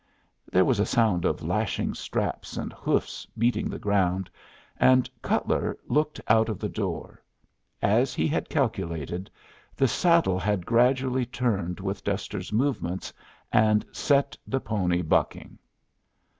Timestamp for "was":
0.65-0.79